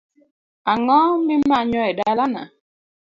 Ang'o 0.71 0.99
mimanyo 1.27 1.79
e 1.89 1.91
dalana? 1.97 2.43